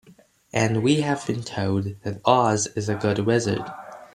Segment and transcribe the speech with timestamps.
[0.51, 3.63] And we have been told that Oz is a good Wizard.